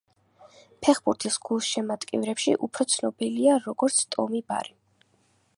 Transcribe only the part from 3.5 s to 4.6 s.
როგორც ტომი